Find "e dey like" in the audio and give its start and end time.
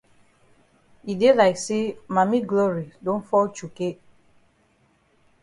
1.11-1.57